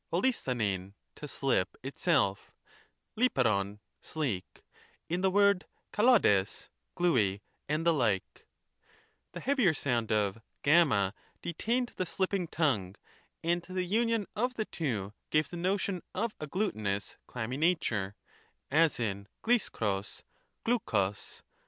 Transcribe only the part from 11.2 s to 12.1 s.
detained the